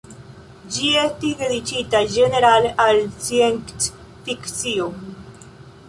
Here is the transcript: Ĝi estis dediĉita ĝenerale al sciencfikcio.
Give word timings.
Ĝi 0.75 0.87
estis 1.01 1.35
dediĉita 1.41 2.01
ĝenerale 2.15 2.73
al 2.87 3.05
sciencfikcio. 3.27 4.91